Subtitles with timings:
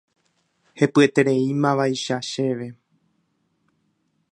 [0.81, 2.67] Hepyetereímavaicha chéve.